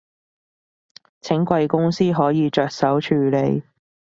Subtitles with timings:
[1.21, 3.61] 請貴公司可以着手處理